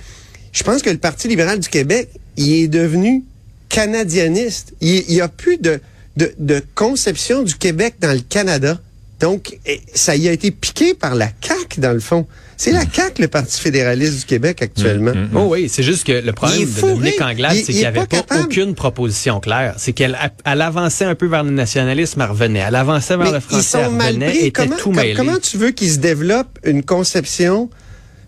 je 0.51 0.63
pense 0.63 0.83
que 0.83 0.89
le 0.89 0.97
Parti 0.97 1.27
libéral 1.27 1.59
du 1.59 1.67
Québec, 1.67 2.09
il 2.35 2.53
est 2.53 2.67
devenu 2.67 3.23
canadianiste. 3.69 4.73
Il 4.81 5.05
n'y 5.07 5.21
a 5.21 5.29
plus 5.29 5.57
de, 5.57 5.79
de, 6.15 6.33
de 6.37 6.61
conception 6.75 7.41
du 7.41 7.55
Québec 7.55 7.95
dans 7.99 8.13
le 8.13 8.19
Canada. 8.19 8.79
Donc, 9.19 9.57
ça 9.93 10.15
y 10.15 10.27
a 10.27 10.31
été 10.31 10.51
piqué 10.51 10.93
par 10.93 11.15
la 11.15 11.29
CAQ, 11.41 11.79
dans 11.81 11.93
le 11.93 11.99
fond. 11.99 12.27
C'est 12.55 12.71
la 12.71 12.83
CAQ, 12.91 13.21
le 13.21 13.27
Parti 13.27 13.59
fédéraliste 13.59 14.19
du 14.19 14.25
Québec, 14.25 14.61
actuellement. 14.61 15.13
Oh 15.33 15.47
oui, 15.51 15.69
c'est 15.69 15.83
juste 15.83 16.05
que 16.05 16.11
le 16.11 16.33
problème 16.33 16.65
de. 16.65 16.81
Dominique 16.81 17.21
Anglade, 17.21 17.53
c'est 17.53 17.59
il 17.59 17.65
qu'il 17.65 17.75
n'y 17.77 17.85
avait 17.85 18.05
pas 18.05 18.23
pas, 18.23 18.41
aucune 18.41 18.75
proposition 18.75 19.39
claire. 19.39 19.75
C'est 19.77 19.93
qu'elle 19.93 20.17
elle 20.45 20.61
avançait 20.61 21.05
un 21.05 21.15
peu 21.15 21.27
vers 21.27 21.43
le 21.43 21.51
nationalisme, 21.51 22.21
elle 22.21 22.29
revenait. 22.29 22.63
Elle 22.67 22.75
avançait 22.75 23.17
vers 23.17 23.25
Mais 23.25 23.31
le 23.31 23.37
ils 23.37 23.41
français, 23.41 23.63
sont 23.63 23.79
elle 23.79 23.91
mal 23.91 24.07
revenait, 24.07 24.37
était 24.37 24.51
Comment, 24.51 24.75
tout 24.77 24.91
mêlé. 24.91 25.13
comment 25.15 25.37
tu 25.37 25.57
veux 25.57 25.71
qu'ils 25.71 25.91
se 25.91 25.97
développent 25.97 26.59
une 26.63 26.83
conception 26.83 27.69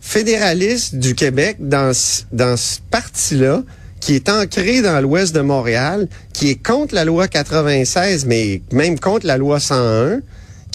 fédéraliste 0.02 0.96
du 0.96 1.14
Québec 1.16 1.58
dans, 1.60 1.92
dans 2.32 2.58
ce 2.58 2.80
parti-là, 2.90 3.64
qui 4.00 4.16
est 4.16 4.30
ancré 4.30 4.82
dans 4.82 5.00
l'ouest 5.02 5.36
de 5.36 5.42
Montréal, 5.42 6.08
qui 6.34 6.50
est 6.50 6.64
contre 6.64 6.96
la 6.96 7.04
loi 7.06 7.28
96, 7.28 8.26
mais 8.26 8.62
même 8.72 9.00
contre 9.00 9.28
la 9.28 9.38
loi 9.38 9.60
101, 9.60 10.22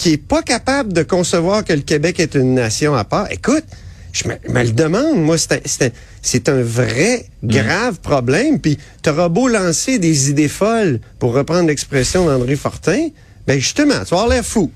qui 0.04 0.12
est 0.12 0.16
pas 0.18 0.42
capable 0.42 0.92
de 0.92 1.02
concevoir 1.02 1.64
que 1.64 1.72
le 1.72 1.80
Québec 1.80 2.20
est 2.20 2.34
une 2.34 2.52
nation 2.54 2.94
à 2.94 3.04
part. 3.04 3.26
Écoute, 3.32 3.64
je 4.12 4.28
me, 4.28 4.34
me 4.52 4.62
le 4.62 4.72
demande, 4.72 5.16
moi, 5.16 5.36
c'est 5.38 6.48
un, 6.50 6.52
un- 6.58 6.62
vrai 6.62 7.24
grave 7.42 8.00
problème. 8.00 8.60
Puis 8.60 8.76
t'auras 9.00 9.30
beau 9.30 9.48
lancer 9.48 9.98
des 9.98 10.28
idées 10.28 10.48
folles, 10.48 11.00
pour 11.18 11.32
reprendre 11.32 11.68
l'expression 11.68 12.26
d'André 12.26 12.54
Fortin, 12.54 13.08
ben 13.46 13.58
justement, 13.58 13.94
tu 14.06 14.10
vas 14.14 14.20
avoir 14.20 14.28
l'air 14.28 14.44
fou. 14.44 14.70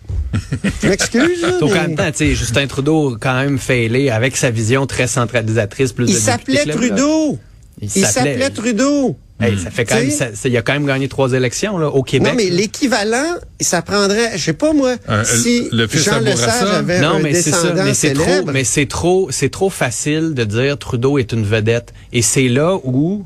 Je 0.82 0.88
m'excuse, 0.88 1.42
Donc, 1.60 1.72
en 1.72 1.74
mais- 1.74 1.80
même 1.88 1.94
temps, 1.96 2.10
tu 2.10 2.16
sais, 2.18 2.34
Justin 2.34 2.66
Trudeau 2.66 3.18
quand 3.20 3.34
même 3.38 3.58
failé 3.58 4.08
avec 4.08 4.34
sa 4.34 4.50
vision 4.50 4.86
très 4.86 5.06
centralisatrice. 5.06 5.92
Plus 5.92 6.08
Il 6.08 6.16
s'appelait. 6.16 6.64
Trudeau. 6.64 7.38
Il 7.82 7.90
s'appelait 7.90 8.48
Trudeau. 8.48 9.18
Hey, 9.40 9.56
ça 9.56 9.70
fait 9.70 9.84
quand 9.84 9.94
même, 9.94 10.10
ça- 10.10 10.34
ça- 10.34 10.48
il 10.48 10.56
a 10.56 10.62
quand 10.62 10.72
même 10.72 10.86
gagné 10.86 11.06
trois 11.08 11.32
élections 11.32 11.78
là, 11.78 11.86
au 11.88 12.02
Québec. 12.02 12.32
Non, 12.32 12.36
mais 12.36 12.50
l'équivalent, 12.50 13.36
ça 13.60 13.82
prendrait, 13.82 14.32
je 14.36 14.42
sais 14.42 14.52
pas 14.52 14.72
moi, 14.72 14.96
Un- 15.06 15.22
si 15.22 15.68
le 15.70 15.86
fils 15.86 16.04
Jean 16.04 16.18
Lesage 16.18 16.68
avait 16.74 17.00
non, 17.00 17.10
un 17.16 17.18
mais 17.20 17.34
c'est 17.34 17.52
ça. 17.52 17.72
Mais 17.74 17.94
c'est 17.94 18.14
trop, 18.14 18.24
célèbre. 18.24 18.52
mais 18.52 18.64
c'est 18.64 18.86
trop, 18.86 19.28
c'est 19.30 19.48
trop 19.50 19.70
facile 19.70 20.34
de 20.34 20.42
dire 20.42 20.76
Trudeau 20.76 21.18
est 21.18 21.32
une 21.32 21.44
vedette. 21.44 21.94
Et 22.12 22.20
c'est 22.22 22.48
là 22.48 22.78
où, 22.82 23.24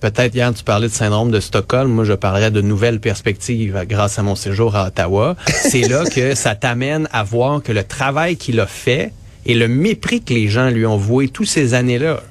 peut-être 0.00 0.34
hier 0.34 0.54
tu 0.54 0.64
parlais 0.64 0.88
de 0.88 0.92
syndrome 0.92 1.30
de 1.30 1.40
Stockholm, 1.40 1.90
moi 1.90 2.04
je 2.04 2.14
parlerais 2.14 2.50
de 2.50 2.62
nouvelles 2.62 3.00
perspectives 3.00 3.76
euh, 3.76 3.84
grâce 3.84 4.18
à 4.18 4.22
mon 4.22 4.36
séjour 4.36 4.74
à 4.74 4.86
Ottawa. 4.86 5.36
c'est 5.46 5.82
là 5.88 6.04
que 6.04 6.34
ça 6.34 6.54
t'amène 6.54 7.08
à 7.12 7.24
voir 7.24 7.62
que 7.62 7.72
le 7.72 7.84
travail 7.84 8.36
qu'il 8.38 8.58
a 8.60 8.66
fait 8.66 9.12
et 9.44 9.54
le 9.54 9.68
mépris 9.68 10.22
que 10.22 10.32
les 10.32 10.48
gens 10.48 10.70
lui 10.70 10.86
ont 10.86 10.96
voué 10.96 11.28
toutes 11.28 11.48
ces 11.48 11.74
années-là. 11.74 12.22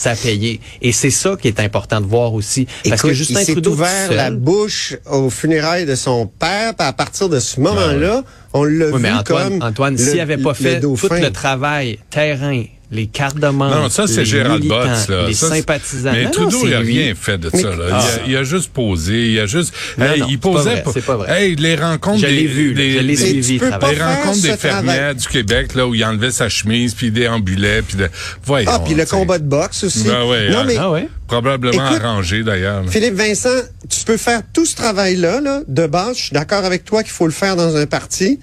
Ça 0.00 0.12
a 0.12 0.14
payé. 0.14 0.60
Et 0.80 0.92
c'est 0.92 1.10
ça 1.10 1.34
qui 1.36 1.48
est 1.48 1.58
important 1.58 2.00
de 2.00 2.06
voir 2.06 2.32
aussi. 2.32 2.66
Parce 2.84 3.00
Écoute, 3.00 3.10
que 3.10 3.16
Justin 3.16 3.40
il 3.40 3.46
s'est 3.46 3.66
ouvert 3.66 4.12
la 4.12 4.30
bouche 4.30 4.94
aux 5.10 5.28
funérailles 5.28 5.86
de 5.86 5.96
son 5.96 6.26
père, 6.28 6.72
à 6.78 6.92
partir 6.92 7.28
de 7.28 7.40
ce 7.40 7.58
moment-là, 7.58 8.22
on 8.52 8.62
l'a 8.62 8.86
Oui, 8.86 8.92
vu 8.92 8.98
mais 9.00 9.10
Antoine, 9.10 9.58
comme 9.58 9.68
Antoine 9.68 9.98
s'il 9.98 10.20
avait 10.20 10.36
pas 10.38 10.50
le 10.50 10.54
fait 10.54 10.78
dauphin. 10.78 11.08
tout 11.08 11.14
le 11.14 11.30
travail, 11.32 11.98
terrain, 12.10 12.62
les 12.90 13.06
cartes 13.06 13.36
de 13.38 13.46
membre, 13.48 13.82
Non, 13.82 13.88
ça, 13.90 14.06
c'est 14.06 14.20
les 14.20 14.24
Gérald 14.24 14.62
militants, 14.62 14.78
Botts, 14.78 15.08
là. 15.10 15.26
les 15.28 15.34
Ça, 15.34 15.48
sympathisants. 15.48 16.12
Mais 16.12 16.24
Non, 16.24 16.30
Trudeau, 16.30 16.58
c'est 16.62 16.68
il 16.68 16.74
a 16.74 16.80
lui. 16.80 16.98
rien 17.02 17.14
fait 17.14 17.36
de 17.36 17.50
Mais- 17.52 17.60
ça, 17.60 17.68
là. 17.70 17.84
Ah. 17.92 18.04
Il, 18.16 18.20
a, 18.20 18.26
il 18.28 18.36
a 18.38 18.44
juste 18.44 18.72
posé, 18.72 19.32
il 19.32 19.38
a 19.40 19.46
juste, 19.46 19.74
Non, 19.98 20.06
Hey, 20.06 20.20
non, 20.20 20.26
il 20.26 20.32
c'est 20.32 20.36
pas 20.38 20.48
posait 20.50 20.84
c'est 20.94 21.04
pas 21.04 21.16
vrai. 21.16 21.42
Hey, 21.44 21.56
les 21.56 21.76
rencontres 21.76 22.20
Je 22.20 22.26
l'ai 22.26 22.46
vu, 22.46 22.70
là, 22.70 22.76
des- 22.76 22.92
je 22.92 22.98
l'ai 23.00 23.16
des- 23.16 23.16
suivi, 23.16 23.54
tu 23.54 23.60
peux 23.60 23.68
travailler. 23.68 23.98
pas 23.98 24.04
les 24.06 24.14
rencontres 24.16 24.42
des 24.42 24.56
fermières 24.56 25.14
du 25.14 25.26
Québec, 25.28 25.74
là, 25.74 25.86
où 25.86 25.94
il 25.94 26.02
enlevait 26.04 26.30
sa 26.30 26.48
chemise, 26.48 26.94
puis 26.94 27.08
il 27.08 27.12
déambulait, 27.12 27.82
puis 27.82 27.96
de, 27.98 28.08
voyons. 28.42 28.70
Ah, 28.72 28.80
puis 28.84 28.94
le 28.94 29.04
combat 29.04 29.38
de 29.38 29.44
boxe 29.44 29.84
aussi. 29.84 30.04
Ben 30.04 30.24
ouais, 30.24 30.48
non, 30.48 30.58
hein. 30.60 30.64
mais 30.66 30.76
Ah 30.78 30.90
ouais? 30.90 31.08
Probablement 31.26 31.86
Écoute, 31.90 32.00
arrangé, 32.02 32.42
d'ailleurs. 32.42 32.84
Philippe 32.88 33.14
Vincent, 33.16 33.50
tu 33.90 34.02
peux 34.06 34.16
faire 34.16 34.40
tout 34.54 34.64
ce 34.64 34.74
travail-là, 34.74 35.42
là, 35.42 35.60
de 35.68 35.86
base. 35.86 36.16
Je 36.16 36.22
suis 36.22 36.32
d'accord 36.32 36.64
avec 36.64 36.86
toi 36.86 37.02
qu'il 37.02 37.12
faut 37.12 37.26
le 37.26 37.32
faire 37.32 37.54
dans 37.54 37.76
un 37.76 37.84
parti, 37.84 38.40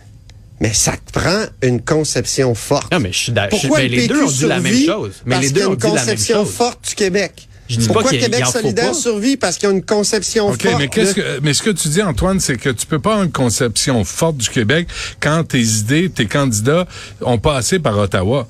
mais 0.60 0.74
ça 0.74 0.94
te 0.94 1.12
prend 1.18 1.44
une 1.62 1.82
conception 1.82 2.56
forte. 2.56 2.92
Non, 2.92 3.00
mais 3.00 3.12
je 3.12 3.18
suis 3.18 3.32
d'accord. 3.32 3.60
Pourquoi 3.60 3.80
Mais 3.80 3.88
le 3.90 3.96
les 3.96 4.02
PQ 4.08 4.14
deux 4.14 4.24
ont 4.24 4.32
dit 4.32 4.46
la 4.46 4.60
même 4.60 4.74
survit? 4.74 4.86
chose. 4.86 5.12
Mais 5.26 5.36
parce 5.36 5.42
les 5.44 5.48
qu'il 5.50 5.58
y 5.58 5.60
deux 5.60 5.66
a 5.66 5.70
ont 5.70 5.74
une 5.74 5.78
dit 5.78 5.84
la 5.88 5.90
même 5.94 6.00
conception 6.06 6.46
chose. 6.46 6.54
forte 6.54 6.88
du 6.90 6.96
Québec. 6.96 7.48
Je 7.68 7.78
dis 7.78 7.88
pas 7.88 7.94
Pourquoi 7.94 8.12
Québec 8.12 8.44
il 8.46 8.52
solidaire 8.52 8.88
pas. 8.90 8.94
survit? 8.94 9.38
Parce 9.38 9.58
qu'il 9.58 9.68
y 9.68 9.72
a 9.72 9.76
une 9.76 9.84
conception 9.84 10.50
OK, 10.52 10.62
forte. 10.62 10.78
mais 10.78 10.88
qu'est-ce 10.88 11.16
de- 11.16 11.22
que, 11.22 11.40
mais 11.42 11.54
ce 11.56 11.64
que 11.64 11.72
tu 11.72 11.88
dis, 11.88 12.02
Antoine, 12.04 12.40
c'est 12.40 12.58
que 12.58 12.70
tu 12.70 12.86
peux 12.86 13.00
pas 13.00 13.14
avoir 13.14 13.26
une 13.26 13.32
conception 13.32 14.04
forte 14.04 14.38
du 14.38 14.50
Québec 14.50 14.88
quand 15.20 15.44
tes 15.46 15.62
idées, 15.64 16.10
tes 16.12 16.28
candidats 16.28 16.86
ont 17.22 17.40
passé 17.40 17.80
par 17.80 17.98
Ottawa. 17.98 18.48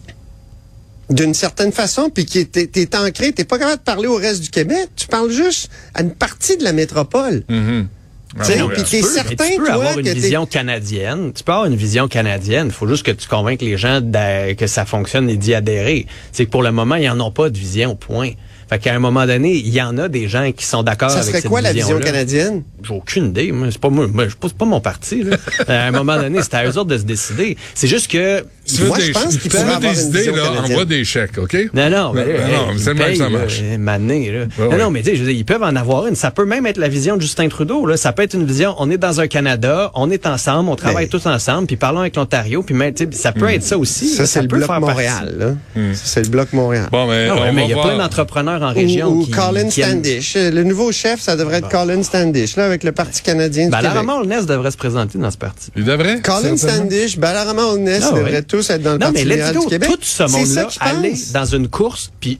d'une 1.10 1.34
certaine 1.36 1.72
façon, 1.72 2.10
puis 2.10 2.26
qui 2.26 2.46
t'es, 2.48 2.66
t'es 2.68 2.96
ancré, 2.96 3.32
t'es 3.32 3.44
pas 3.46 3.60
capable 3.60 3.78
de 3.78 3.84
parler 3.84 4.08
au 4.08 4.16
reste 4.16 4.42
du 4.42 4.50
Québec, 4.50 4.90
tu 4.96 5.06
parles 5.08 5.30
juste 5.32 5.70
à 5.94 6.02
une 6.02 6.10
partie 6.12 6.58
de 6.58 6.64
la 6.64 6.74
métropole. 6.74 7.44
Mhm. 7.48 7.88
Ah, 7.88 8.05
puis 8.44 8.84
t'es 8.84 9.02
peux, 9.02 9.08
certain, 9.08 9.30
tu 9.30 9.58
peux 9.58 9.66
toi, 9.66 9.74
avoir 9.74 9.98
une 9.98 10.10
vision 10.10 10.46
canadienne. 10.46 11.32
Tu 11.34 11.44
peux 11.44 11.52
avoir 11.52 11.68
une 11.68 11.76
vision 11.76 12.08
canadienne. 12.08 12.68
Il 12.68 12.74
faut 12.74 12.88
juste 12.88 13.06
que 13.06 13.12
tu 13.12 13.28
convainques 13.28 13.62
les 13.62 13.78
gens 13.78 14.02
que 14.02 14.68
ça 14.68 14.86
fonctionne 14.86 15.30
et 15.30 15.38
d'y 15.38 15.54
adhérer. 15.54 16.06
C'est 16.32 16.46
que 16.46 16.52
pour 16.52 16.64
le 16.64 16.72
moment, 16.72 16.96
ils 16.96 17.10
en 17.10 17.20
ont 17.22 17.32
pas 17.32 17.50
de 17.50 17.58
vision, 17.58 17.96
point. 17.96 18.32
Fait 18.70 18.80
qu'à 18.80 18.94
un 18.96 19.00
moment 19.00 19.26
donné, 19.26 19.54
il 19.54 19.70
y 19.74 19.82
en 19.82 19.98
a 19.98 20.08
des 20.08 20.28
gens 20.28 20.52
qui 20.52 20.66
sont 20.66 20.82
d'accord 20.84 21.10
ça 21.12 21.18
avec 21.18 21.30
serait 21.30 21.42
cette 21.42 21.50
quoi 21.52 21.62
la 21.62 21.72
vision 21.74 22.00
canadienne? 22.00 22.64
J'ai 22.84 22.94
aucune 22.94 23.28
idée. 23.28 23.54
C'est 23.70 23.80
pas 23.80 23.90
moi. 23.90 24.08
moi, 24.12 24.26
c'est 24.30 24.54
pas- 24.58 24.66
mon 24.66 24.80
parti. 24.82 25.24
Là. 25.24 25.38
à 25.68 25.88
un 25.88 25.92
moment 25.92 26.18
donné, 26.18 26.40
c'est 26.42 26.54
à 26.56 26.66
eux 26.66 26.78
autres 26.78 26.86
de 26.90 26.98
se 26.98 27.04
décider. 27.04 27.58
C'est 27.74 27.88
juste 27.88 28.10
que. 28.12 28.44
Tu 28.66 28.78
veux 28.78 28.88
Moi, 28.88 28.98
des, 28.98 29.04
je 29.06 29.12
pense 29.12 29.30
tu 29.30 29.38
qu'ils 29.38 29.52
veux 29.52 29.60
pourraient 29.60 29.74
avoir 29.76 29.94
des 29.94 30.02
une 30.02 30.10
idées, 30.10 30.32
là, 30.32 30.52
envoie 30.64 30.86
des 30.86 31.06
chèques, 31.06 31.38
OK? 31.38 31.56
Non, 31.76 31.88
non, 31.92 32.14
mais, 32.14 32.26
Non, 32.26 32.68
c'est 32.78 32.94
le 32.94 32.94
même 32.96 33.12
que 33.12 33.18
ça 33.18 33.30
marche. 33.30 33.60
euh, 33.62 33.78
mané, 33.78 34.32
là. 34.32 34.46
Ouais, 34.58 34.78
non, 34.80 34.90
mais 34.90 35.04
tu 35.04 35.12
sais, 35.12 35.16
je 35.16 35.22
veux 35.22 35.28
dire, 35.28 35.38
ils 35.38 35.46
peuvent 35.46 35.62
en 35.62 35.76
avoir 35.76 36.08
une. 36.08 36.16
Ça 36.16 36.32
peut 36.32 36.46
même 36.46 36.66
être 36.66 36.78
la 36.80 36.88
vision 36.88 37.16
de 37.16 37.22
Justin 37.22 37.48
Trudeau. 37.48 37.86
Là. 37.86 37.96
Ça 37.96 38.12
peut 38.12 38.24
être 38.24 38.34
une 38.34 38.46
vision, 38.48 38.74
on 38.80 38.90
est 38.90 38.98
dans 38.98 39.22
un 39.22 39.28
Canada, 39.28 39.92
on 39.94 40.10
est 40.10 40.26
ensemble, 40.26 40.70
on 40.70 40.76
travaille 40.76 41.04
Mais- 41.06 41.10
tous 41.10 41.28
ensemble, 41.28 41.68
puis 41.68 41.76
parlons 41.76 42.00
avec 42.00 42.16
l'Ontario, 42.16 42.64
puis 42.64 42.76
ça 43.12 43.32
peut 43.32 43.50
être 43.50 43.62
ça 43.62 43.78
aussi. 43.78 44.08
Ça, 44.08 44.26
c'est 44.26 44.42
le 44.42 44.48
peut 44.48 44.58
bloc 44.58 44.68
faire 44.68 44.82
Montréal. 44.82 45.58
Hmm. 45.76 45.94
Ça, 45.94 46.02
c'est 46.06 46.24
le 46.24 46.30
bloc 46.30 46.52
Montréal. 46.52 46.88
Bon, 46.92 47.08
mais. 47.08 47.28
Ah 47.30 47.52
il 47.52 47.70
y 47.70 47.74
a 47.74 47.82
plein 47.82 47.98
d'entrepreneurs 47.98 48.55
en 48.64 48.74
région 48.74 49.08
Ou, 49.10 49.22
ou 49.22 49.26
qui, 49.26 49.32
Colin 49.32 49.68
qui 49.70 49.82
aiment- 49.82 49.90
Standish. 50.04 50.36
Le 50.36 50.64
nouveau 50.64 50.92
chef, 50.92 51.22
ça 51.22 51.36
devrait 51.36 51.58
être 51.58 51.70
Colin 51.70 52.02
Standish, 52.04 52.56
là, 52.56 52.66
avec 52.66 52.84
le 52.84 52.92
Parti 52.92 53.22
canadien. 53.22 53.70
Laurent 53.70 54.20
Holness 54.22 54.46
devrait 54.46 54.72
se 54.72 54.78
présenter 54.78 55.18
dans 55.18 55.32
ce 55.32 55.38
parti. 55.38 55.70
Il 55.76 55.84
devrait? 55.86 56.22
Colin. 56.22 56.56
Standish, 56.58 57.18
Balarama 57.18 57.64
Holness, 57.64 58.04
Ah 58.12 58.16
devraient 58.16 58.42
tous 58.44 58.70
être 58.70 58.82
dans 58.84 58.94
le 58.94 58.98
Non, 59.00 59.08
Parti 59.08 59.20
mais 59.20 59.24
let's 59.26 59.32
libéral 59.34 59.56
go. 59.56 59.62
du 59.62 59.68
Québec. 59.68 59.90
Tout 59.92 59.98
ce 60.02 60.24
monde-là, 60.24 60.68
allez 60.80 61.14
dans 61.34 61.46
une 61.46 61.68
course, 61.68 62.12
puis 62.20 62.40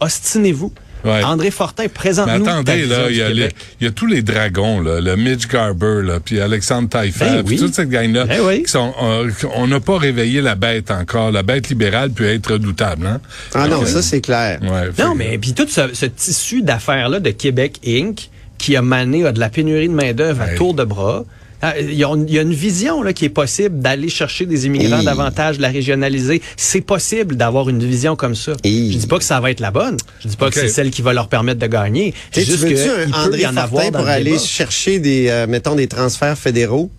ostinez-vous. 0.00 0.72
Ouais. 1.04 1.22
André 1.24 1.50
Fortin, 1.50 1.86
présente-nous 1.92 2.48
attendez, 2.48 2.84
là, 2.86 3.10
il 3.10 3.16
y, 3.16 3.22
a 3.22 3.28
les- 3.28 3.34
Québec. 3.34 3.56
il 3.80 3.84
y 3.84 3.88
a 3.88 3.90
tous 3.90 4.06
les 4.06 4.22
dragons, 4.22 4.80
là, 4.80 5.00
le 5.00 5.16
Mitch 5.16 5.48
Garber, 5.48 6.00
là, 6.04 6.20
puis 6.24 6.40
Alexandre 6.40 6.88
Taillefer, 6.88 7.24
Ben 7.24 7.42
oui. 7.46 7.56
toute 7.56 7.74
cette 7.74 7.88
gang-là, 7.88 8.24
Ben 8.26 8.40
oui. 8.44 8.62
qui 8.62 8.70
sont, 8.70 8.94
euh, 9.02 9.30
on 9.56 9.66
n'a 9.66 9.80
pas 9.80 9.98
réveillé 9.98 10.40
la 10.40 10.54
bête 10.54 10.90
encore. 10.90 11.32
La 11.32 11.42
bête 11.42 11.68
libérale 11.68 12.10
peut 12.10 12.26
être 12.28 12.52
redoutable, 12.52 13.06
hein? 13.06 13.20
Ah 13.54 13.66
non, 13.66 13.84
ça, 13.84 14.00
c'est 14.02 14.20
clair. 14.20 14.60
ouais, 14.62 14.92
fait 14.92 15.02
Non, 15.02 15.14
mais 15.14 15.38
puis 15.38 15.54
tout 15.54 15.66
ce, 15.68 15.92
ce 15.92 16.06
tissu 16.06 16.62
d'affaires-là 16.62 17.18
de 17.20 17.30
Québec 17.30 17.80
Inc. 17.86 18.28
qui 18.58 18.76
a 18.76 18.82
mané 18.82 19.26
à 19.26 19.32
de 19.32 19.40
la 19.40 19.48
pénurie 19.48 19.88
de 19.88 19.94
main-d'œuvre 19.94 20.42
à 20.42 20.48
tour 20.54 20.72
de 20.74 20.84
bras. 20.84 21.24
Ah, 21.64 21.78
Il 21.78 21.94
y, 21.94 22.02
a 22.02 22.08
une, 22.08 22.28
il 22.28 22.34
y 22.34 22.38
a 22.38 22.42
une 22.42 22.52
vision 22.52 23.02
là, 23.02 23.12
qui 23.12 23.24
est 23.24 23.28
possible 23.28 23.78
d'aller 23.78 24.08
chercher 24.08 24.46
des 24.46 24.66
immigrants 24.66 25.00
Et- 25.00 25.04
davantage, 25.04 25.58
de 25.58 25.62
la 25.62 25.68
régionaliser. 25.68 26.42
C'est 26.56 26.80
possible 26.80 27.36
d'avoir 27.36 27.68
une 27.68 27.78
vision 27.84 28.16
comme 28.16 28.34
ça. 28.34 28.52
Et- 28.64 28.90
Je 28.90 28.98
dis 28.98 29.06
pas 29.06 29.18
que 29.18 29.24
ça 29.24 29.38
va 29.40 29.50
être 29.52 29.60
la 29.60 29.70
bonne. 29.70 29.96
Je 30.20 30.28
dis 30.28 30.36
pas 30.36 30.48
que 30.50 30.54
c'est 30.58 30.68
celle 30.68 30.90
qui 30.90 31.02
va 31.02 31.12
leur 31.12 31.28
permettre 31.28 31.60
de 31.60 31.66
gagner. 31.68 32.12
Tu 32.32 32.40
C'est 32.40 32.44
juste 32.44 32.58
veux-tu 32.64 32.74
qu'il 32.74 33.14
un 33.14 33.26
André 33.26 33.42
y 33.42 33.46
en 33.46 33.56
avoir 33.56 33.84
dans 33.92 33.98
pour 33.98 34.06
le 34.06 34.10
aller 34.12 34.24
débat. 34.32 34.38
chercher 34.42 34.98
des, 34.98 35.28
euh, 35.28 35.46
mettons, 35.46 35.74
des 35.76 35.86
transferts 35.86 36.36
fédéraux? 36.36 36.90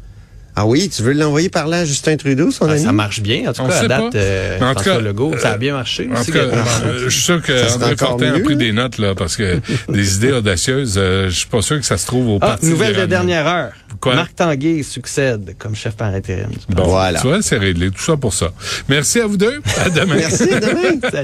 Ah 0.56 0.68
oui, 0.68 0.88
tu 0.90 1.02
veux 1.02 1.14
l'envoyer 1.14 1.50
par 1.50 1.66
là 1.68 1.80
à 1.80 1.86
Justin 1.86 2.16
Trudeau, 2.16 2.52
son 2.52 2.68
Ah, 2.68 2.74
ami? 2.74 2.84
ça 2.84 2.92
marche 2.92 3.22
bien. 3.22 3.50
En 3.50 3.54
tout 3.54 3.62
On 3.64 3.68
cas, 3.70 3.80
à 3.80 3.88
date, 3.88 4.16
euh, 4.16 4.58
en 4.58 4.60
tout 4.60 4.66
François 4.82 4.94
cas, 4.94 5.00
Legault, 5.00 5.34
ça 5.40 5.50
a 5.50 5.54
euh, 5.54 5.58
bien 5.58 5.74
marché. 5.74 6.08
En 6.16 6.24
tout 6.24 6.32
cas, 6.32 6.40
euh, 6.40 7.00
je 7.06 7.10
suis 7.10 7.22
sûr 7.22 7.42
que 7.42 7.58
Ça 7.58 7.70
serait 7.70 7.76
André 7.76 7.92
encore 7.94 8.10
Fortin 8.10 8.28
a 8.34 8.38
mieux, 8.38 8.44
pris 8.44 8.54
là. 8.54 8.60
des 8.60 8.72
notes, 8.72 8.98
là, 9.00 9.16
parce 9.16 9.36
que 9.36 9.60
des 9.90 10.16
idées 10.18 10.32
audacieuses, 10.32 10.96
euh, 10.98 11.26
je 11.30 11.36
suis 11.40 11.48
pas 11.48 11.62
sûr 11.64 11.80
que 11.80 11.86
ça 11.86 11.98
se 11.98 12.06
trouve 12.06 12.30
au 12.30 12.38
Ah, 12.42 12.48
Parti 12.50 12.68
nouvelle 12.68 12.96
de 12.96 13.06
dernière 13.08 13.48
heure. 13.48 13.72
Quoi? 14.00 14.16
Marc 14.16 14.36
Tanguay 14.36 14.84
succède 14.84 15.56
comme 15.58 15.76
chef 15.76 15.96
par 15.96 16.10
intérim. 16.14 16.50
Bon, 16.70 16.84
Voilà. 16.86 17.20
tu 17.20 17.28
vois, 17.28 17.42
c'est 17.42 17.58
réglé. 17.58 17.90
Tout 17.90 18.02
ça 18.02 18.18
pour 18.18 18.34
ça. 18.34 18.52
Merci 18.90 19.22
à 19.22 19.28
vous 19.28 19.38
deux. 19.38 19.62
À 19.84 19.90
demain. 19.90 20.16
Merci, 20.18 20.52
à 20.54 20.60
demain. 20.60 21.00
Salut. 21.12 21.22